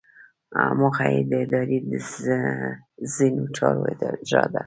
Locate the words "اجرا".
3.91-4.43